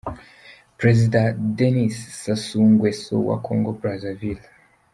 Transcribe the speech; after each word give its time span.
Perezida 0.79 1.19
Denis 1.57 1.95
Sassou 2.23 2.65
Nguesso 2.73 3.15
wa 3.27 3.37
Congo 3.45 3.71
Brazzaville. 3.79 4.41